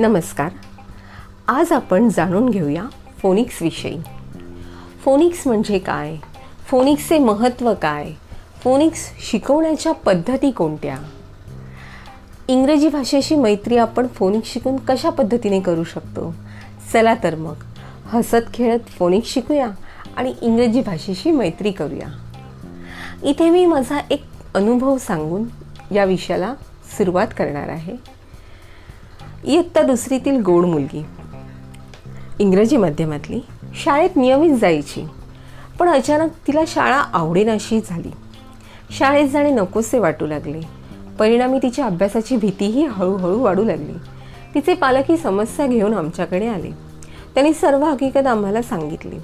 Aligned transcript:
नमस्कार. 0.00 0.52
आज 1.48 1.72
आपण 1.72 2.08
जाणून 2.08 2.48
घेऊया 2.48 2.84
फोनिक्सविषयी 3.22 3.98
फोनिक्स 5.04 5.46
म्हणजे 5.46 5.78
काय? 5.78 6.16
फोनिक्सचे 6.66 7.18
महत्त्व 7.18 7.74
काय? 7.74 8.10
फोनिक्स 8.64 8.98
शिकवण्याच्या 9.30 9.92
पद्धती 9.92 10.50
कोणत्या? 10.50 10.98
इंग्रजी 12.48 12.88
भाषेशी 12.88 13.34
मैत्री 13.34 13.76
आपण 13.76 14.06
फोनिक्स 14.06 14.52
शिकून 14.52 14.76
कशा 14.76 15.10
पद्धतीने 15.10 15.60
करू 15.60 15.84
शकतो? 15.84 16.34
चला 16.92 17.14
तर 17.14 17.34
मग 17.34 17.54
हसत 18.04 18.54
खेळत 18.54 18.88
फोनिक्स 18.88 19.28
शिकूया 19.28 19.68
आणि 20.16 20.34
इंग्रजी 20.40 20.80
भाषेशी 20.80 21.30
मैत्री 21.30 21.70
करूया. 21.70 22.08
इथे 23.22 23.50
मी 23.50 23.66
माझा 23.66 24.00
एक 24.10 24.22
अनुभव 24.54 24.98
सांगून 24.98 25.44
या 25.94 26.04
विषयाला 26.04 26.54
सुरुवात 26.98 27.28
करणार 27.38 27.68
आहे. 27.68 28.19
इयत्ता 29.44 29.82
दुसरीतील 29.82 30.42
गोड 30.42 30.64
मुलगी. 30.64 31.06
इंग्रजी 32.38 32.76
माध्यमातली. 32.76 33.40
शाळेत 33.74 34.16
नियमित 34.16 34.58
जायची. 34.58 35.06
पण 35.78 35.88
अचानक 35.88 36.30
तिला 36.46 36.60
शाळा 36.66 36.96
आवडेनाशी 36.96 37.80
झाली. 37.80 38.10
शाळेत 38.98 39.28
जाणे 39.28 39.50
नकोसे 39.50 39.98
वाटू 39.98 40.26
लागले. 40.26 40.60
परिणामी 41.18 41.58
तिच्या 41.58 41.86
अभ्यासाची 41.86 42.36
भीतीही 42.36 42.86
हळूहळू 42.86 43.38
वाढू 43.38 43.64
लागली. 43.64 43.92
तिचे 44.54 44.74
पालक 44.74 45.10
ही 45.10 45.16
समस्या 45.16 45.66
घेऊन 45.66 45.94
आमच्याकडे 45.94 46.46
आले. 46.46 46.70
त्यांनी 47.34 47.52
सर्व 47.52 47.84
हकीकत 47.84 48.26
आम्हाला 48.26 48.62
सांगितली. 48.62 49.18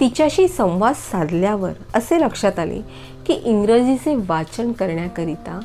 तिच्याशी 0.00 0.48
संवाद 0.48 0.94
साधल्यावर 0.94 1.70
असे 1.94 2.20
लक्षात 2.20 2.58
आले 2.58 2.80
की 3.26 3.32
इंग्रजीचे 3.44 4.14
वाचन 4.28 4.72
करण्याकरिता 4.72 5.60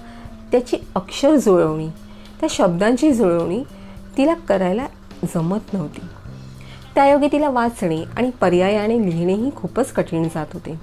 त्याची 0.52 0.78
अक्षर 0.96 1.36
जुळवणी 1.36 1.88
त्या 2.40 2.48
शब्दांची 2.50 3.12
जुळवणी 3.12 3.64
तिला 4.20 4.34
करायला 4.34 4.86
जमत 5.36 5.74
नव्हती. 5.74 6.02
त्यायोगे 6.96 7.28
तिला 7.32 7.50
वाचणे 7.50 8.04
आणि 8.18 8.30
पर्यायाने 8.42 9.02
लिहिणेही 9.02 9.52
खूपच 9.56 9.92
कठीण 9.92 10.24
जात 10.24 10.46
होते. 10.54 10.80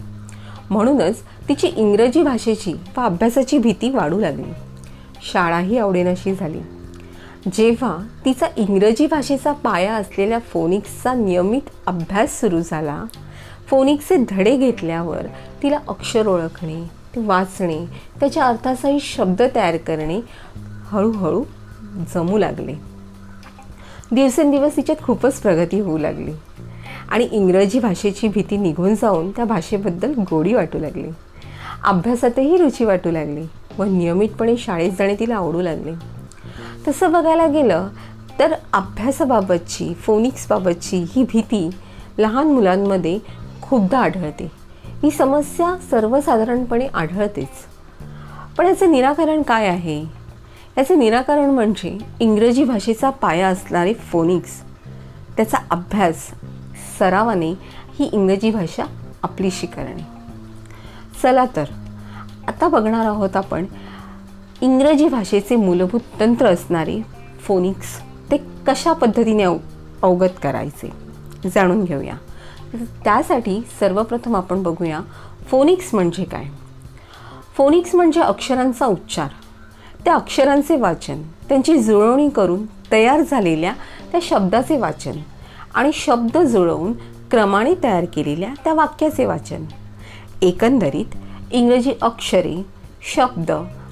म्हणूनच 0.70 1.16
तिची 1.48 1.66
इंग्रजी 1.66 2.22
भाषेची 2.22 2.72
व 2.96 3.00
अभ्यासाची 3.00 3.58
भीती 3.58 3.90
वाढू 3.90 4.20
लागली. 4.20 4.52
शाळाही 5.32 5.78
आवडेनाशी 5.78 6.34
झाली. 6.34 6.58
जेव्हा 7.52 7.98
तिचा 8.24 8.46
इंग्रजी 8.56 9.06
भाषेचा 9.06 9.52
पाया 9.52 9.94
असलेल्या 9.94 10.38
फोनिक्सचा 10.38 11.14
नियमित 11.14 11.70
अभ्यास 11.86 12.40
सुरू 12.40 12.60
झाला 12.60 13.04
फोनिक्सचे 13.68 14.16
धडे 14.28 14.56
घेतल्यावर 14.56 15.26
तिला 15.62 15.78
अक्षर 15.88 16.26
ओळखणे 16.26 16.82
ते 17.14 17.26
वाचणे 17.26 17.86
त्याच्या 18.20 18.44
अर्थासहित 18.44 19.00
शब्द 19.00 19.42
तयार 19.54 19.76
करणे 19.76 20.20
हळूहळू 20.88 21.44
जमू 22.14 22.38
लागले. 22.38 22.95
दिवसेंदिवस 24.12 24.76
तिच्यात 24.76 25.02
खूपच 25.02 25.40
प्रगती 25.40 25.80
होऊ 25.80 25.98
लागली. 25.98 26.32
आणि 27.08 27.28
इंग्रजी 27.32 27.78
भाषेची 27.78 28.28
भीती 28.28 28.56
निघून 28.56 28.94
जाऊन 28.94 29.30
त्या 29.30 29.44
भाषेबद्दल 29.44 30.12
गोडी 30.30 30.54
वाटू 30.54 30.78
लागली. 30.78 31.08
अभ्यासातही 31.84 32.56
रुची 32.56 32.84
वाटू 32.84 33.10
लागली 33.10 33.46
व 33.78 33.84
नियमितपणे 33.84 34.56
शाळेत 34.56 34.92
जाणे 34.98 35.14
तिला 35.14 35.36
आवडू 35.36 35.60
लागले. 35.60 35.92
तसं 36.88 37.12
बघायला 37.12 37.46
गेलं 37.46 37.88
तर 38.38 38.54
अभ्यासाबाबतची 38.72 39.94
फोनिक्सबाबतची 39.94 41.04
ही 41.08 41.22
भीती 41.22 41.70
लहान 42.18 42.46
मुलांमध्ये 42.46 43.18
खूपदा 43.62 43.98
आढळते. 43.98 44.50
ही 45.02 45.10
समस्या 45.10 45.76
सर्वसाधारणपणे 45.90 46.86
आढळतेच. 46.86 47.66
पण 48.58 48.66
याचं 48.66 48.92
निराकरण 48.92 49.42
काय 49.42 49.68
आहे? 49.68 50.25
याचे 50.78 50.94
निराकरण 50.94 51.50
म्हणजे 51.50 51.98
इंग्रजी 52.20 52.64
भाषेचा 52.64 53.10
पाया 53.10 53.48
असणारे 53.48 53.94
फोनिक्स. 53.94 54.60
त्याचा 55.36 55.58
अभ्यास 55.70 56.16
सरावाने 56.98 57.50
ही 57.98 58.08
इंग्रजी 58.12 58.50
भाषा 58.50 58.84
आपलीशी 59.22 59.66
करणे. 59.66 60.02
चला 61.22 61.44
तर 61.56 61.64
आता 62.48 62.68
बघणार 62.68 63.06
आहोत 63.06 63.36
आपण 63.36 63.64
इंग्रजी 64.60 65.08
भाषेचे 65.08 65.56
मूलभूत 65.56 66.00
तंत्र 66.20 66.46
असणारे 66.46 67.00
फोनिक्स 67.40 67.98
ते 68.30 68.36
कशा 68.66 68.92
पद्धतीने 68.92 69.42
अव 69.42 69.56
अवगत 70.02 70.38
करायचे 70.42 70.92
जाणून 71.54 71.84
घेऊया. 71.84 72.16
त्यासाठी 73.04 73.60
सर्वप्रथम 73.80 74.36
आपण 74.36 74.62
बघूया 74.62 75.00
फोनिक्स 75.50 75.94
म्हणजे 75.94 76.24
काय. 76.24 76.44
फोनिक्स 77.56 77.94
म्हणजे 77.94 78.20
अक्षरांचा 78.20 78.86
उच्चार. 78.86 79.28
त्या 80.06 80.14
अक्षरांचे 80.14 80.76
वाचन 80.76 81.22
त्यांची 81.48 81.78
जुळवणी 81.78 82.28
करून 82.28 82.64
तयार 82.92 83.20
झालेल्या 83.20 83.72
त्या 84.12 84.20
शब्दाचे 84.22 84.76
वाचन 84.78 85.18
आणि 85.74 85.90
शब्द 85.94 86.38
जुळवून 86.38 86.92
क्रमाने 87.30 87.72
तयार 87.82 88.04
केलेल्या 88.04 88.50
त्या 88.64 88.74
वाक्याचे 88.74 89.24
वाचन. 89.24 89.64
एकंदरीत 90.42 91.16
इंग्रजी 91.50 91.92
अक्षरे 92.02 92.54
शब्द 93.14 93.50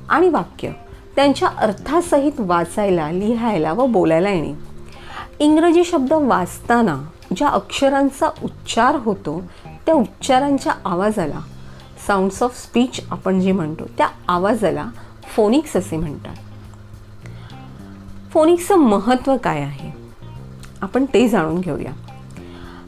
आणि 0.09 0.29
वाक्य 0.29 0.71
त्यांच्या 1.17 1.49
अर्थासहित 1.49 2.33
वाचायला 2.39 3.11
लिहायला 3.11 3.73
व 3.73 3.87
बोलायला 3.87 4.31
येणे. 4.31 4.53
इंग्रजी 5.39 5.85
शब्द 5.85 6.13
वाचताना 6.13 6.97
ज्या 7.37 7.49
अक्षरांचा 7.49 8.29
उच्चार 8.45 8.97
होतो 8.97 9.43
त्या 9.87 9.95
उच्चारांच्या 9.95 10.73
आवाजाला 10.85 11.41
साऊंड्स 12.07 12.43
ऑफ 12.43 12.63
स्पीच 12.63 13.01
आपण 13.11 13.41
जे 13.41 13.53
म्हणतो 13.53 13.85
त्या 13.99 14.07
आवाजाला 14.29 14.87
फोनिक्स 15.37 15.77
असे 15.77 15.97
म्हणतात. 15.97 16.35
फोनिक्सचं 18.33 18.77
महत्त्व 18.77 19.37
काय 19.37 19.61
आहे? 19.61 19.91
आपण 20.81 21.05
ते 21.15 21.29
जाणून 21.29 21.61
घेऊया. 21.61 21.93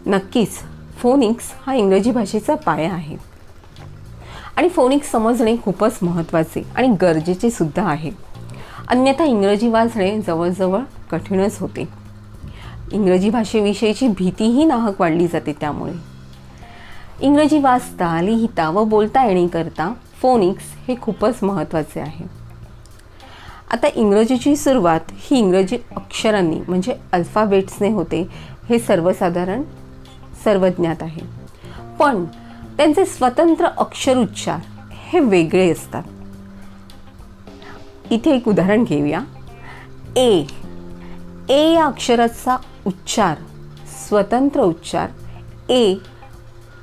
नक्कीच 0.07 0.49
फोनिक्स 0.99 1.45
हा 1.67 1.75
इंग्रजी 1.75 2.11
भाषेचा 2.11 2.55
पाया 2.55 2.93
आहे. 2.93 3.17
आणि 4.57 4.69
फोनिक्स 4.69 5.11
समजणे 5.11 5.57
खूपच 5.65 5.99
महत्त्वाचे 6.03 6.67
आणि 6.77 6.89
गरजेचे 6.89 7.51
सुद्धा 7.51 7.89
आहे. 7.89 8.11
अन्यथा 8.89 9.25
इंग्रजी 9.25 9.69
वाचणे 9.69 10.21
जवळजवळ 10.21 10.81
कठीणच 11.11 11.59
होते. 11.59 11.89
इंग्रजी 12.93 13.31
भाषेविषयीची 13.31 14.09
भीतीही 14.09 14.65
नाहक 14.65 15.01
वाढली 15.01 15.27
जाते 15.27 15.53
त्यामुळे. 15.53 15.93
इंग्रजी 17.21 17.59
वाचता 17.59 18.23
लिहिता 18.23 18.71
व 18.71 18.85
बोलता 18.85 19.25
येण्याकरता 19.25 19.93
फोनिक्स 20.23 20.65
हे 20.89 20.95
खूपच 21.03 21.43
महत्त्वाचे 21.43 22.01
आहे. 22.01 22.36
आता 23.71 23.87
इंग्रजीची 23.95 24.57
सुरुवात 24.57 25.01
ही 25.11 25.39
इंग्रजी 25.39 25.77
अक्षरांनी 25.97 26.61
म्हणजे 26.69 26.97
अल्फाबेट्सने 27.13 27.91
होते 27.91 28.29
हे 28.69 28.79
सर्वसाधारण 28.79 29.63
सर्वज्ञात 30.45 30.97
आहे. 31.01 31.21
पण 31.99 32.25
त्यांचे 32.77 33.05
स्वतंत्र 33.05 33.65
अक्षरोच्चार 33.65 34.59
हे 34.93 35.21
वेगळे 35.21 35.71
असतात. 35.71 36.03
इथे 38.11 38.37
एक 38.37 38.49
उदाहरण 38.49 38.85
घेऊया. 38.85 39.21
ए. 40.17 40.45
ए 41.49 41.73
या 41.73 41.87
अक्षराचा 41.87 42.57
उच्चार 42.87 43.39
स्वतंत्र 44.09 44.61
उच्चार 44.61 45.11
ए 45.73 45.95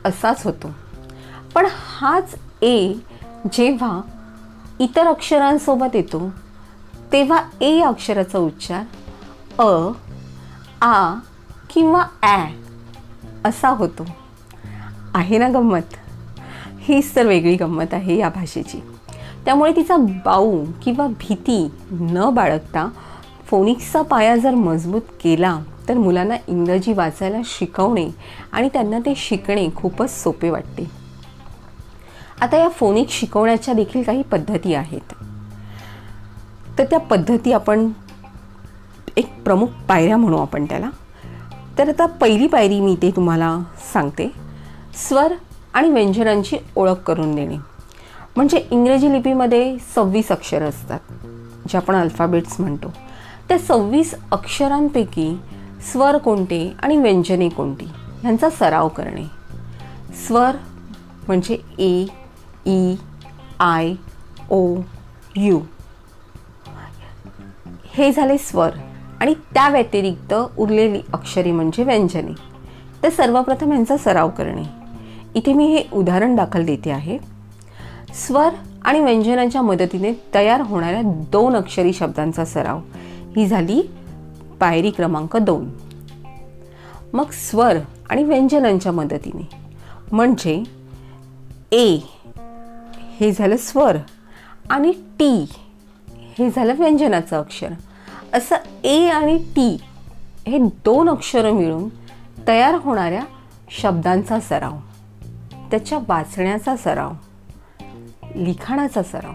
असाच 0.05 0.45
होतो. 0.45 0.71
पण 1.55 1.67
हाच 1.71 2.35
ए 2.63 2.93
जेव्हा 3.53 4.01
इतर 4.79 5.07
अक्षरांसोबत 5.07 5.95
येतो 5.95 6.31
तेव्हा 7.13 7.41
ए 7.61 7.77
या 7.77 7.87
अक्षराचा 7.87 8.39
उच्चार 8.39 8.83
अ 9.59 9.91
आ 10.81 11.15
किंवा 11.69 12.03
ॲ 12.21 12.45
असा 13.45 13.69
होतो. 13.69 14.05
आहे 15.13 15.37
ना 15.37 15.49
गंमत? 15.49 15.95
हीच 16.79 17.15
तर 17.15 17.25
वेगळी 17.25 17.55
गंमत 17.55 17.93
आहे 17.93 18.17
या 18.17 18.29
भाषेची. 18.29 18.79
त्यामुळे 19.45 19.75
तिचा 19.75 19.97
बाऊ 19.97 20.65
किंवा 20.83 21.07
भीती 21.07 21.71
न 21.91 22.29
बाळगता 22.29 22.89
फोनिक्सचा 23.45 24.01
पाया 24.01 24.35
जर 24.35 24.51
मजबूत 24.51 25.01
केला 25.01 25.59
तर 25.89 25.93
मुलांना 25.93 26.35
इंग्रजी 26.47 26.93
वाचायला 26.93 27.37
शिकवणे 27.45 28.09
आणि 28.51 28.69
त्यांना 28.73 28.99
ते 28.99 29.13
शिकणे 29.17 29.67
खूपच 29.75 30.23
सोपे 30.23 30.49
वाटते. 30.49 30.89
आता 32.41 32.57
या 32.57 32.69
फोनिक्स 32.69 33.13
शिकवण्याच्या 33.13 33.73
देखील 33.73 34.03
काही 34.03 34.21
पद्धती 34.21 34.73
आहेत. 34.73 35.13
तर 36.77 36.83
त्या 36.83 36.99
पद्धती 36.99 37.53
आपण 37.53 37.89
एक 39.17 39.43
प्रमुख 39.43 39.67
पायऱ्या 39.87 40.17
म्हणू 40.17 40.37
आपण 40.37 40.65
त्याला. 40.65 40.89
तर 41.77 41.89
आता 41.89 42.05
पहिली 42.05 42.47
पायरी 42.47 42.79
मी 42.79 42.95
ते 43.01 43.11
तुम्हाला 43.11 43.59
सांगते. 43.93 44.31
स्वर 45.07 45.33
आणि 45.73 45.89
व्यंजनांची 45.89 46.57
ओळख 46.75 46.99
करून 47.05 47.35
देणे. 47.35 47.57
म्हणजे 48.35 48.67
इंग्रजी 48.71 49.11
लिपीमध्ये 49.11 49.77
सव्वीस 49.95 50.31
अक्षरं 50.31 50.69
असतात 50.69 50.99
जे 51.69 51.77
आपण 51.77 51.95
अल्फाबेट्स 51.95 52.59
म्हणतो. 52.59 52.93
त्या 53.47 53.57
सव्वीस 53.59 54.15
अक्षरांपैकी 54.31 55.39
स्वर 55.91 56.17
कोणते 56.17 56.73
आणि 56.81 56.97
व्यंजने 56.97 57.49
कोणती 57.49 57.85
ह्यांचा 58.21 58.49
सराव 58.49 58.87
करणे. 58.87 59.23
स्वर 60.27 60.55
म्हणजे 61.27 61.57
A 61.79 62.05
E 62.65 62.95
I 63.59 63.93
O 64.49 64.75
U. 65.35 65.59
हे 67.93 68.11
झाले 68.11 68.37
स्वर. 68.37 68.69
आणि 69.21 69.33
त्या 69.33 69.69
व्यतिरिक्त 69.69 70.33
उरलेली 70.57 71.01
अक्षरे 71.13 71.51
म्हणजे 71.51 71.83
व्यंजने. 71.83 72.33
तर 73.03 73.09
सर्वप्रथम 73.09 73.71
यांचा 73.71 73.97
सराव 73.97 74.29
करणे. 74.29 74.63
इथे 75.35 75.53
मी 75.53 75.65
हे 75.65 75.83
उदाहरण 75.93 76.35
दाखल 76.35 76.65
देते 76.65 76.91
आहे. 76.91 77.17
स्वर 78.13 78.49
आणि 78.81 78.99
व्यंजनांच्या 78.99 79.61
मदतीने 79.61 80.13
तयार 80.33 80.61
होणाऱ्या 80.61 81.01
दोन 81.05 81.55
अक्षरी 81.55 81.93
शब्दांचा 81.93 82.45
सराव. 82.45 82.79
ही 83.37 83.47
झाली 83.47 83.81
पायरी 84.59 84.91
क्रमांक 84.91 85.37
दोन. 85.37 85.69
मग 87.13 87.25
स्वर 87.31 87.77
आणि 88.09 88.23
व्यंजनांच्या 88.23 88.91
मदतीने. 88.91 89.49
म्हणजे 90.11 90.63
ए 91.71 91.97
हे 93.19 93.31
झालं 93.31 93.57
स्वर 93.57 93.97
आणि 94.69 94.91
टी. 94.91 95.45
हे 96.39 96.49
झालं 96.49 96.73
व्यंजनाचं 96.79 97.39
अक्षर. 97.39 97.73
असं 98.33 98.55
ए 98.83 99.07
आणि 99.07 99.37
टी 99.55 99.77
हे 100.47 100.57
दोन 100.85 101.09
अक्षरं 101.09 101.51
मिळून 101.51 101.87
तयार 102.47 102.75
होणाऱ्या 102.75 103.23
शब्दांचा 103.71 104.39
सराव 104.39 104.77
त्याच्या 105.71 105.99
वाचण्याचा 106.07 106.75
सराव 106.75 107.11
लिखाणाचा 108.35 109.03
सराव. 109.03 109.33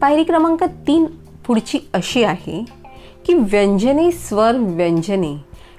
पायरी 0.00 0.24
क्रमांक 0.24 0.64
तीन 0.86 1.04
पुढची 1.46 1.78
अशी 1.94 2.24
आहे 2.24 2.64
की 3.26 3.34
व्यंजने 3.34 4.10
स्वर 4.10 4.52
व्यंजने 4.56 5.32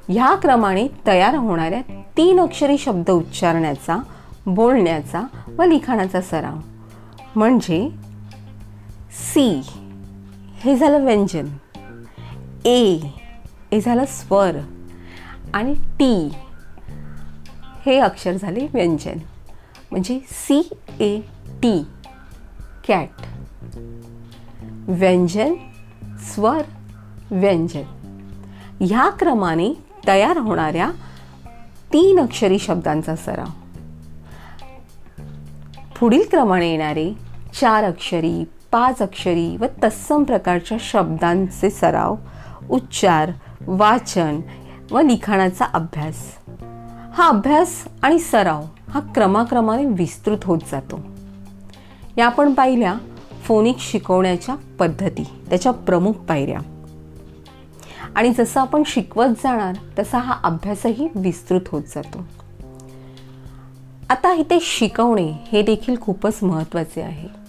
ह्या 0.08 0.36
क्रमाने 0.36 0.88
तयार 1.08 1.36
होणाऱ्या 1.36 1.82
तीन 2.18 2.40
अक्षरी 2.40 2.78
शब्द 2.78 3.12
उच्चारण्याचा 3.12 3.98
बोलण्याचा 4.46 5.24
व 5.58 5.64
लिखाणाचा 5.64 6.22
सराव. 6.22 6.58
म्हणजे 7.36 7.90
सी. 9.12 9.62
हे 10.56 10.75
झालं 10.75 11.06
व्यंजन. 11.06 11.46
ए. 12.66 12.96
हे 13.72 13.81
झालं 13.81 14.06
स्वर. 14.06 14.56
आणि 15.54 15.74
टी. 15.74 16.30
हे 17.86 18.00
अक्षर 18.00 18.31
झाले 18.31 18.68
व्यंजन. 18.74 19.18
म्हणजे 19.92 20.19
सी 20.30 20.69
ए 21.00 21.19
टी. 21.63 21.84
कॅट. 22.88 23.10
व्यंजन 24.88 25.54
स्वर 26.19 26.62
व्यंजन. 27.31 27.84
ह्या 28.81 29.10
क्रमाने 29.10 29.74
तयार 30.08 30.38
होणाऱ्या 30.38 30.92
तीन 31.94 32.19
अक्षरी 32.19 32.60
शब्दांचा 32.60 33.16
सराव. 33.16 33.48
पुढील 36.00 36.22
क्रमाने 36.30 36.69
येणारे 36.69 37.13
चार 37.62 37.84
अक्षरी 37.84 38.44
पाच 38.72 39.02
अक्षरी 39.02 39.58
व 39.58 39.66
तत्सम 39.66 40.24
प्रकारच्या 40.24 40.78
शब्दांचे 40.82 41.70
सराव 41.70 42.16
उच्चार 42.70 43.32
वाचन 43.68 44.40
व 44.92 45.02
लिखाणाचा 45.02 45.66
अभ्यास. 45.66 46.16
हा 47.14 47.28
अभ्यास 47.28 47.88
आणि 48.02 48.20
सराव 48.20 48.64
हा 48.90 49.00
क्रमाक्रमाने 49.00 49.86
विस्तृत 49.86 50.38
होत 50.44 50.60
जातो. 50.72 51.00
या 52.18 52.26
आपण 52.26 52.54
पाहिल्या 52.54 52.96
फोनिक 53.44 53.78
शिकवण्याच्या 53.80 54.56
पद्धती 54.80 55.24
त्याच्या 55.24 55.72
प्रमुख 55.72 56.14
पायऱ्या. 56.14 56.60
आणि 58.16 58.34
जसं 58.38 58.62
आपण 58.62 58.84
शिकवत 58.86 59.28
जाणार 59.28 59.76
तसा 60.00 60.18
हा 60.18 60.40
अभ्यासही 60.44 61.08
विस्तृत 61.16 61.62
होत 61.68 61.84
जातो. 61.88 62.24
आता 64.10 64.34
इथे 64.34 64.58
शिकवणे 64.62 65.32
हे 65.48 65.62
देखील 65.62 65.96
खूपच 66.02 66.44
महत्त्वाचे 66.44 67.02
आहे. 67.02 67.41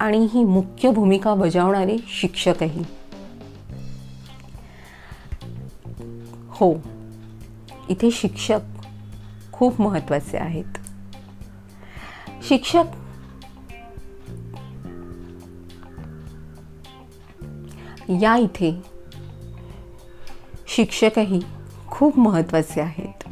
आणि 0.00 0.28
ही 0.32 0.44
मुख्य 0.44 0.90
भूमिका 0.90 1.34
बजावणारे 1.34 1.96
शिक्षकही. 2.06 2.84
हो 6.48 6.74
इथे 7.88 8.10
शिक्षक 8.10 8.60
खूप 9.52 9.80
महत्त्वाचे 9.80 10.38
आहेत. 10.38 10.78
शिक्षक 12.48 12.84
या 18.20 18.36
इथे 18.36 18.82
शिक्षकही 20.66 21.40
खूप 21.86 22.18
महत्त्वाचे 22.18 22.80
आहेत. 22.80 23.24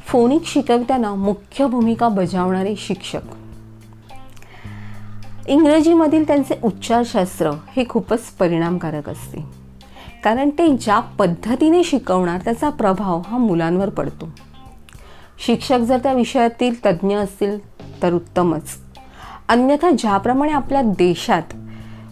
फोनिक 0.00 0.42
शिकवताना 0.44 1.14
मुख्य 1.14 1.66
भूमिका 1.66 2.08
बजावणारे 2.08 2.76
शिक्षक 2.76 3.37
इंग्रजीमधील 5.48 6.26
त्यांचे 6.26 6.54
उच्चारशास्त्र 6.64 7.50
हे 7.76 7.84
खूपच 7.88 8.20
परिणामकारक 8.20 9.08
असते. 9.08 9.44
कारण 10.24 10.50
ते 10.50 10.68
ज्या 10.68 11.00
पद्धतीने 11.00 11.84
शिकवणार 11.84 12.40
त्याचा 12.40 12.70
प्रभाव 12.70 13.22
हा 13.26 13.38
मुलांवर 13.38 13.88
पडतो. 13.88 14.28
शिक्षक 15.46 15.78
जर 15.78 15.98
त्या 15.98 16.12
विषयातील 16.12 16.86
तज्ज्ञ 16.86 17.16
असतील 17.16 17.58
तर 18.02 18.12
उत्तमच. 18.12 18.62
अन्यथा 19.48 19.90
ज्याप्रमाणे 19.90 20.52
आपल्या 20.52 20.82
देशात 20.82 21.42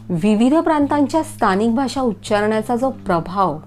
विविध 0.09 0.55
प्रांतांच्या 0.55 1.23
स्थानिक 1.23 1.75
भाषा 1.75 2.01
उच्चारण्याचा 2.01 2.77
जो 2.77 2.91
प्रभाव 2.91 3.59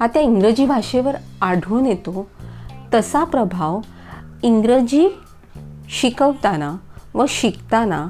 हा 0.00 0.06
त्या 0.06 0.22
इंग्रजी 0.22 0.66
भाषेवर 0.66 1.16
आढळून 1.42 1.86
येतो 1.86 2.26
तसा 2.94 3.24
प्रभाव 3.24 3.80
इंग्रजी 4.42 5.08
शिकवताना 5.88 6.76
व 7.14 7.24
शिकताना 7.28 8.06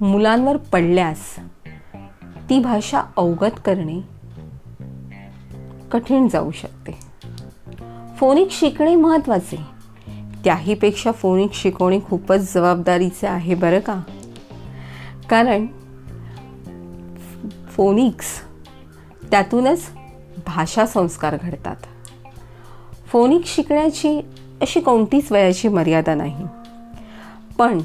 मुलांवर 0.00 0.56
पडल्यास 0.56 1.36
ती 2.50 2.58
भाषा 2.58 3.02
अवगत 3.16 3.60
करणे 3.64 4.00
कठीण 5.92 6.28
जाऊ 6.28 6.50
शकते. 6.50 6.92
फोनिक 8.16 8.50
शिकणे 8.50 8.96
महत्त्वाचे 8.96 9.56
त्याहीपेक्षा 10.44 11.12
फोनिक 11.12 11.52
शिकवणे 11.52 12.00
खूपच 12.08 12.54
जबाबदारीचे 12.54 13.26
आहे 13.26 13.54
बरं 13.54 13.80
का? 13.80 14.00
कारण 15.28 15.66
फोनिक्स 17.68 18.26
त्यातूनच 19.30 19.90
भाषा 20.46 20.86
संस्कार 20.86 21.36
घडतात. 21.42 21.76
फोनिक 23.06 23.46
शिकण्याची 23.46 24.20
अशी 24.60 24.80
कोणतीच 24.80 25.32
वयाची 25.32 25.68
मर्यादा 25.68 26.14
नाही. 26.14 26.46
पण 27.58 27.78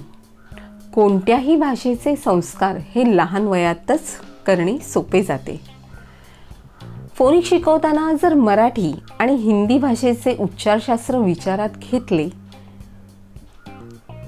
कोणत्याही 0.94 1.56
भाषेचे 1.56 2.16
संस्कार 2.16 2.78
हे 2.96 3.18
लहान 3.18 3.48
वयातच 3.48 4.02
करणे 4.46 4.78
सोपे 4.78 5.24
जाते. 5.24 5.60
फोनिक 7.16 7.46
शिकवताना 7.46 8.12
जर 8.22 8.34
मराठी 8.34 8.94
आणि 9.20 9.36
हिंदी 9.36 9.78
भाषेचे 9.78 10.36
उच्चारशास्त्र 10.40 11.18
विचारात 11.18 11.70
घेतले 11.92 12.28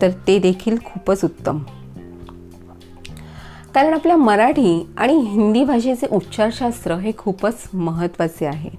तर 0.02 0.12
ते 0.28 0.40
देखील 0.40 0.78
खूपच 0.86 1.24
उत्तम. 1.24 1.60
कारण 3.76 3.94
आपल्या 3.94 4.18
मराठी 4.18 4.94
आणि 4.98 5.14
हिंदी 5.14 5.64
भाषेचे 5.64 6.08
उच्चारशास्त्र 6.12 6.96
हे 6.96 7.12
खूपच 7.18 7.70
महत्त्वाचे 7.74 8.46
आहे. 8.46 8.70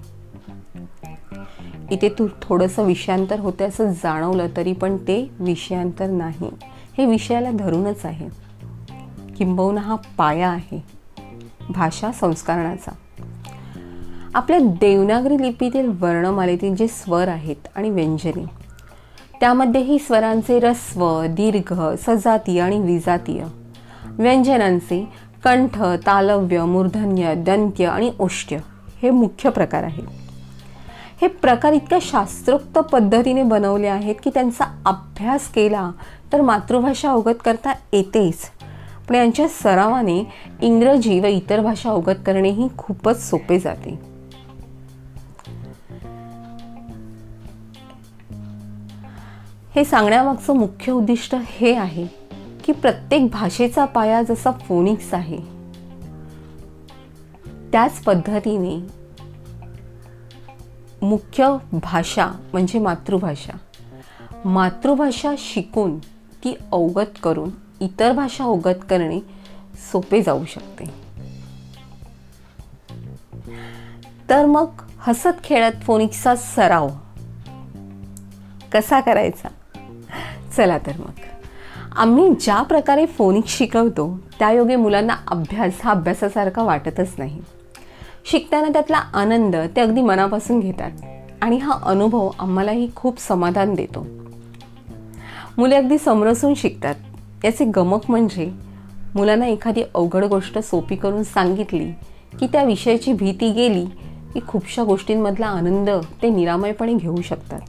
इथे 1.91 2.09
तू 2.09 2.27
थोडंसं 2.41 2.83
विषयांतर 2.83 3.39
होते 3.39 3.63
असं 3.63 3.91
जाणवलं 3.93 4.47
तरी 4.57 4.73
पण 4.73 4.97
ते 4.97 5.31
विषयांतर 5.39 6.07
नाही. 6.07 6.49
हे 6.97 7.05
विषयाला 7.05 7.51
धरूनच 7.51 8.05
आहे. 8.05 8.27
किंबहुना 9.37 9.81
हा 9.81 9.95
पाया 10.17 10.49
आहे. 10.49 10.83
भाषा 11.69 12.11
संस्करणाचा 12.11 12.91
आपल्या 14.33 14.59
देवनागरी 14.59 15.41
लिपीतील 15.41 15.91
वर्णमालेतील 15.99 16.75
जे 16.75 16.87
स्वर 16.87 17.27
आहेत 17.27 17.67
आणि 17.75 17.89
व्यंजने 17.89 18.45
त्यामध्येही 19.39 19.99
स्वरांचे 19.99 20.59
रस्व 20.59 21.23
दीर्घ 21.29 21.73
सजातीय 22.05 22.61
आणि 22.61 22.79
विजातीय 22.79 23.43
व्यंजनांचे 24.03 25.07
कंठ 25.43 25.81
तालव्य 25.81 26.65
मूर्धन्य 26.65 27.33
दंत्य 27.35 27.85
आणि 27.85 28.11
ओष्ट्य 28.19 28.57
हे 29.01 29.09
मुख्य 29.09 29.49
प्रकार 29.49 29.83
आहेत. 29.83 30.07
हे 31.21 31.27
प्रकार 31.27 31.73
इतक्या 31.73 31.99
शास्त्रोक्त 32.01 32.79
पद्धतीने 32.79 33.43
बनवले 33.43 33.87
आहेत 33.87 34.15
की 34.23 34.29
त्यांचा 34.33 34.65
अभ्यास 34.85 35.47
केला 35.47 35.91
तर 36.33 36.41
मातृभाषा 36.41 37.11
अवगत 37.11 37.37
करता 37.45 37.73
येतेच. 37.93 38.37
पण 39.09 39.15
यांच्या 39.15 39.47
सरावाने 39.47 40.27
इंग्रजी 40.61 41.19
व 41.19 41.25
इतर 41.25 41.61
भाषा 41.61 41.89
अवगत 41.89 42.19
करणेही 42.25 42.67
खूपच 42.77 43.29
सोपे 43.29 43.59
जाते. 43.59 44.15
हे 49.75 49.83
सांगण्यामागचं 49.83 50.55
मुख्य 50.55 50.91
उद्दिष्ट 50.91 51.35
हे 51.45 51.75
आहे 51.75 52.07
की 52.63 52.71
प्रत्येक 52.71 53.27
भाषेचा 53.27 53.85
पाया 53.85 54.21
जसा 54.21 54.51
फोनिक्स 54.51 55.13
आहे 55.13 55.37
त्याच 57.71 58.03
पद्धतीने 58.03 59.05
मुख्य 61.01 61.57
भाषा 61.71 62.25
म्हणजे 62.25 62.79
मातृभाषा. 62.79 63.57
मातृभाषा 64.45 65.35
शिकून 65.37 65.99
ती 66.45 66.55
अवगत 66.71 67.19
करून 67.23 67.49
इतर 67.79 68.11
भाषा 68.11 68.43
अवगत 68.43 68.85
करणे 68.89 69.19
सोपे 69.91 70.21
जाऊ 70.21 70.45
शकते. 70.45 70.85
तर 74.29 74.45
मग 74.45 74.67
हसत 74.99 75.43
खेळत 75.43 75.71
फोनिक्सचा 75.83 76.35
सराव. 76.35 76.89
कसा 78.73 78.99
करायचा? 78.99 79.47
चला 80.57 80.77
तर 80.77 80.91
मग. 80.99 81.11
आम्ही 81.95 82.29
ज्या 82.29 82.61
प्रकारे 82.61 83.05
फोनिक्स 83.05 83.57
शिकवतो 83.57 84.19
त्यायोगे 84.39 84.75
मुलांना 84.75 85.15
अभ्यास 85.27 85.73
हा 85.83 85.91
अभ्यासासारखा 85.91 86.63
वाटतच 86.63 87.15
नाही. 87.17 87.41
शिकताना 88.25 88.67
त्यातला 88.67 88.97
आनंद 88.97 89.55
ते 89.55 89.81
अगदी 89.81 90.01
मनापासून 90.01 90.59
घेतात. 90.59 90.91
आणि 91.41 91.57
हा 91.57 91.79
अनुभव 91.83 92.29
आम्हालाही 92.39 92.89
खूप 92.95 93.19
समाधान 93.19 93.75
देतो. 93.75 94.24
मुले 95.57 95.75
अगदी 95.75 95.97
समरसून 95.97 96.53
शिकतात. 96.53 96.95
याचे 97.45 97.65
गमक 97.65 98.01
म्हणजे 98.09 98.51
मुलांना 99.15 99.45
एखादी 99.47 99.83
अवघड 99.95 100.23
गोष्ट 100.23 100.59
सोपी 100.59 100.95
करून 100.95 101.23
सांगितली 101.23 101.91
की 102.39 102.47
त्या 102.47 102.63
विषयाची 102.63 103.13
भीती 103.13 103.51
गेली 103.51 103.85
की 104.33 104.39
खूपशा 104.47 104.83
गोष्टींमधला 104.83 105.47
आनंद 105.47 105.89
ते 106.21 106.29
निरामयपणे 106.29 106.93
घेऊ 106.93 107.21
शकतात. 107.21 107.59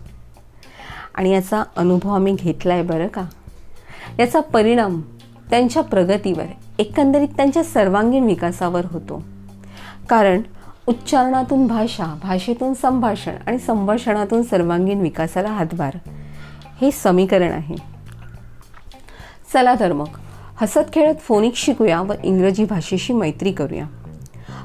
आणि 1.15 1.31
याचा 1.31 1.63
अनुभव 1.77 2.11
आम्ही 2.11 2.33
घेतला 2.33 2.75
आहे 2.75 2.83
बरं 2.83 3.07
का? 3.07 3.23
याचा 4.19 4.41
परिणाम 4.41 5.01
त्यांच्या 5.51 5.83
प्रगतीवर 5.83 6.45
एकंदरीत 6.79 7.29
त्यांच्या 7.29 7.65
सर्वांगीण 7.65 8.25
विकासावर 8.25 8.85
होतो. 8.85 9.23
कारण 10.09 10.43
उच्चारणातून 10.87 11.67
भाषा 11.67 12.19
भाषेतून 12.23 12.75
संभाषण 12.75 13.35
आणि 13.47 13.59
संभाषणातून 13.59 14.43
सर्वांगीण 14.43 15.01
विकासाला 15.01 15.49
हातभार 15.49 15.97
हे 16.81 16.91
समीकरण 16.91 17.53
आहे. 17.53 17.77
चला 19.53 19.75
तर 19.81 19.93
मग 19.93 20.07
हसत 20.57 20.93
खेळत 20.93 21.15
फोनिक्स 21.21 21.59
शिकूया 21.59 22.03
व 22.03 22.13
इंग्रजी 22.25 22.65
भाषेशी 22.65 23.13
मैत्री 23.13 23.53
करूया. 23.53 23.87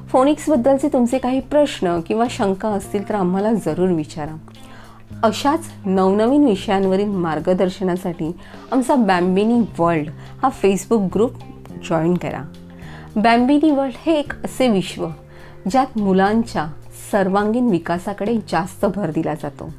फोनिक्सबद्दलचे 0.08 0.90
तुमचे 0.94 1.18
काही 1.18 1.40
प्रश्न 1.40 2.00
किंवा 2.08 2.26
शंका 2.30 2.70
असतील 2.70 3.10
तर 3.10 3.16
आम्हाला 3.16 3.54
जरूर 3.54 3.90
विचारा. 3.90 4.38
अशाच 5.24 5.72
नवनवीन 5.86 6.44
विषयांवरील 6.44 7.08
मार्गदर्शनासाठी 7.08 8.32
आमचा 8.72 8.96
बॅम्बिनी 8.96 9.62
वर्ल्ड 9.80 10.10
हा 10.42 10.50
फेसबुक 10.50 11.02
ग्रुप 11.02 11.32
जॉईन 11.90 12.14
करा. 12.14 12.42
बॅम्बिनी 13.16 13.72
वर्ल्ड 13.72 13.94
हे 13.98 14.20
एक 14.20 14.34
असे 14.46 14.68
विश्व 14.68 15.08
ज्यात 15.72 15.98
मुलांच्या 15.98 16.68
सर्वांगीण 17.12 17.70
विकासाकडे 17.70 18.38
जास्त 18.50 18.86
भर 18.86 19.12
दिला 19.12 19.34
जातो. 19.34 19.74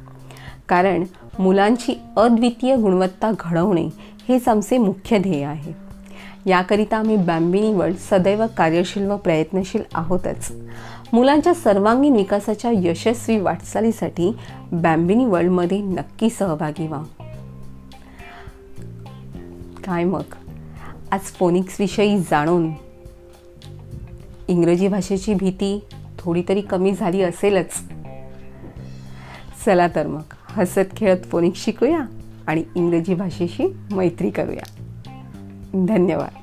कारण 0.69 1.03
मुलांची 1.39 2.01
अद्वितीय 2.17 2.75
गुणवत्ता 2.75 3.31
घडवणे 3.39 3.85
हेच 4.29 4.47
आमचे 4.47 4.77
मुख्य 4.77 5.17
ध्येय 5.17 5.43
आहे. 5.43 5.73
याकरिता 6.45 6.97
आम्ही 6.97 7.17
बॅम्बिनी 7.17 7.73
वर्ल्ड 7.73 7.97
सदैव 7.97 8.43
कार्यशील 8.57 9.05
व 9.05 9.17
प्रयत्नशील 9.17 9.81
आहोतच. 9.93 10.51
मुलांच्या 11.13 11.53
सर्वांगीण 11.53 12.13
विकासाच्या 12.13 12.71
यशस्वी 12.73 13.39
वाटचालीसाठी 13.39 14.35
बॅम्बिनी 14.71 15.25
वर्ल्डमध्ये 15.25 15.81
नक्की 15.81 16.29
सहभागी 16.29 16.87
व्हा. 16.87 17.03
काय 19.85 20.03
मग? 20.03 20.23
आज 21.11 21.19
फोनिक्स 21.19 21.75
विषयी 21.79 22.19
जाणून. 22.19 22.71
इंग्रजी 24.47 24.87
भाषेची 24.87 25.33
भीती 25.33 25.83
थोडी 26.19 26.43
तरी 26.49 26.61
कमी 26.61 26.93
झाली 26.93 27.21
असेलच. 27.21 27.69
चला 29.65 29.87
तर 29.87 30.07
मग. 30.07 30.21
हसत 30.53 30.95
खेळत 30.97 31.23
फोनिक्स 31.23 31.65
शिकूया 31.65 31.99
आणि 32.47 32.63
इंग्रजी 32.75 33.13
भाषेशी 33.13 33.75
मैत्री 33.91 34.29
करूया. 34.29 34.81
धन्यवाद. 35.73 36.42